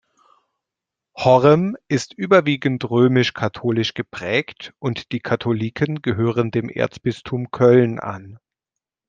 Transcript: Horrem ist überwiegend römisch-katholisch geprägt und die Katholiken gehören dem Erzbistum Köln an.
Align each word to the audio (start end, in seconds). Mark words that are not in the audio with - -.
Horrem 1.15 1.77
ist 1.87 2.15
überwiegend 2.15 2.89
römisch-katholisch 2.89 3.93
geprägt 3.93 4.73
und 4.79 5.11
die 5.11 5.19
Katholiken 5.19 6.01
gehören 6.01 6.49
dem 6.49 6.69
Erzbistum 6.69 7.51
Köln 7.51 7.99
an. 7.99 8.39